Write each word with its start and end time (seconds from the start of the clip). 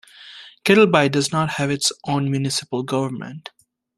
Kettleby 0.63 1.09
does 1.09 1.31
not 1.31 1.51
have 1.57 1.69
its 1.69 1.91
own 2.05 2.31
municipal 2.31 2.81
government. 2.81 3.51